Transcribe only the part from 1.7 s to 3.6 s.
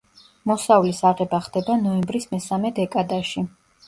ნოემბრის მესამე დეკადაში.